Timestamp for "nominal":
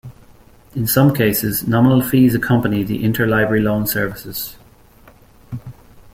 1.67-2.01